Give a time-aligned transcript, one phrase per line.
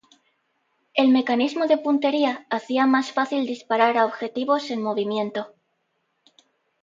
[0.95, 5.53] El mecanismo de puntería hacía más fácil disparar a objetivos en movimiento.